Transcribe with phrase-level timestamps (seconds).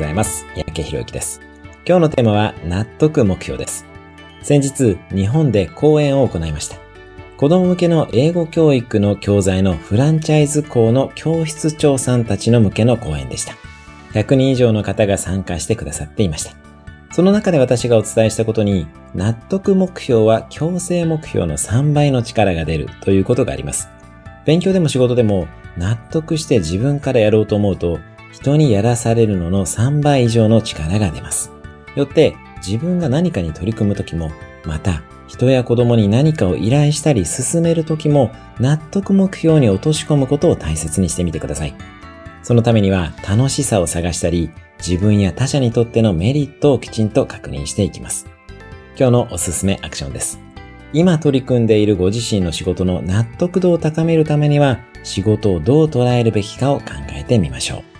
[0.00, 0.46] ございます。
[0.56, 1.42] 三宅博之です。
[1.86, 3.84] 今日のテーマは納得目標です。
[4.40, 6.78] 先日、日本で講演を行いました。
[7.36, 13.52] 子供向けの英語教育の教材のフランチャイズ校の教室長さんたちの向けの講演でした。
[14.14, 16.54] 100人以上の方が参加してくださっていました。
[17.12, 23.90] その中で私がお伝えしたことに、納得目標は強制目標の3倍の力が出るということがあります。
[24.46, 25.46] 勉強でも仕事でも
[25.76, 27.98] 納得して自分からやろうと思うと、
[28.32, 31.50] 人にやらされるのの3倍以上の力が出ます。
[31.96, 34.30] よって自分が何かに取り組むときも、
[34.64, 41.74] また人や子供に何かを依頼したり進めるときも納得目標に落とし込むことを大切にしてみてください。
[42.42, 48.26] そのためには楽しさを探したり、自分や他者にとってのメリットをきちんと確認していきます。
[48.96, 50.40] 今日のおすすめアクションです。
[50.92, 57.99] 今取り組んでいるご自身の仕事の納得度を高めるためには、仕事をどう捉えるべきかを考えてみましょう。